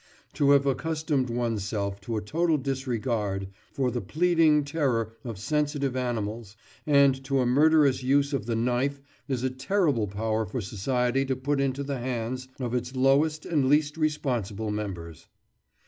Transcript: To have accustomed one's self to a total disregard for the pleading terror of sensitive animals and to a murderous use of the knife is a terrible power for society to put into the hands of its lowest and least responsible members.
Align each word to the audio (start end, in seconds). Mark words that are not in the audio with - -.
To 0.33 0.49
have 0.49 0.65
accustomed 0.65 1.29
one's 1.29 1.63
self 1.63 2.01
to 2.01 2.17
a 2.17 2.21
total 2.23 2.57
disregard 2.57 3.49
for 3.71 3.91
the 3.91 4.01
pleading 4.01 4.63
terror 4.63 5.13
of 5.23 5.37
sensitive 5.37 5.95
animals 5.95 6.55
and 6.87 7.23
to 7.25 7.37
a 7.39 7.45
murderous 7.45 8.01
use 8.01 8.33
of 8.33 8.47
the 8.47 8.55
knife 8.55 8.99
is 9.27 9.43
a 9.43 9.51
terrible 9.51 10.07
power 10.07 10.43
for 10.47 10.59
society 10.59 11.23
to 11.25 11.35
put 11.35 11.61
into 11.61 11.83
the 11.83 11.99
hands 11.99 12.47
of 12.59 12.73
its 12.73 12.95
lowest 12.95 13.45
and 13.45 13.69
least 13.69 13.95
responsible 13.95 14.71
members. 14.71 15.27